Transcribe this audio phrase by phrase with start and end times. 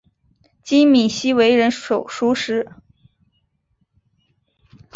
[0.63, 2.71] 金珉锡为人熟识。